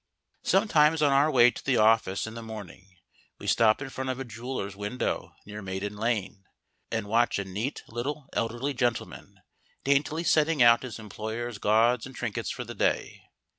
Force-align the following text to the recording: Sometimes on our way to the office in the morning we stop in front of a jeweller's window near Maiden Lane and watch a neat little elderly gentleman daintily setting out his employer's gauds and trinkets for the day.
Sometimes 0.41 1.03
on 1.03 1.11
our 1.11 1.29
way 1.29 1.51
to 1.51 1.63
the 1.63 1.77
office 1.77 2.25
in 2.25 2.33
the 2.33 2.41
morning 2.41 2.97
we 3.37 3.45
stop 3.45 3.83
in 3.83 3.91
front 3.91 4.09
of 4.09 4.19
a 4.19 4.23
jeweller's 4.25 4.75
window 4.75 5.35
near 5.45 5.61
Maiden 5.61 5.95
Lane 5.95 6.43
and 6.89 7.05
watch 7.05 7.37
a 7.37 7.45
neat 7.45 7.83
little 7.87 8.27
elderly 8.33 8.73
gentleman 8.73 9.41
daintily 9.83 10.23
setting 10.23 10.63
out 10.63 10.81
his 10.81 10.97
employer's 10.97 11.59
gauds 11.59 12.07
and 12.07 12.15
trinkets 12.15 12.49
for 12.49 12.63
the 12.63 12.73
day. 12.73 13.21